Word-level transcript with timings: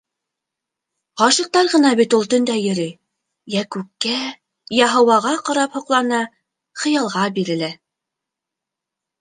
Ғашиҡтар 1.23 1.67
ғына 1.73 1.91
бит 1.99 2.15
ул 2.19 2.25
төндә 2.33 2.55
йөрөй, 2.61 2.89
йә 3.57 3.63
күккә, 3.77 4.15
йә 4.79 4.89
һыуға 4.95 5.35
ҡарап 5.51 5.79
һоҡлана, 5.81 6.23
хыялға 6.85 7.27
бирелә... 7.39 7.71